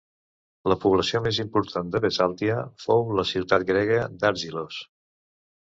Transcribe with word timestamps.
La 0.71 0.77
població 0.85 1.21
més 1.25 1.39
important 1.43 1.93
de 1.97 2.01
Bisàltia 2.07 2.57
fou 2.87 3.15
la 3.21 3.29
ciutat 3.35 3.71
grega 3.73 4.03
d'Argilos. 4.25 4.83